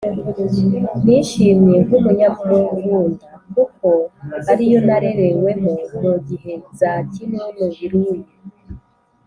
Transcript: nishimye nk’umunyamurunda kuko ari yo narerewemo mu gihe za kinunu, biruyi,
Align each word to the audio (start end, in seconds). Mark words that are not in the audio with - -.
nishimye 1.03 1.75
nk’umunyamurunda 1.85 3.29
kuko 3.53 3.89
ari 4.51 4.63
yo 4.71 4.79
narerewemo 4.87 5.71
mu 6.05 6.13
gihe 6.27 6.53
za 6.79 6.91
kinunu, 7.11 7.63
biruyi, 7.75 8.33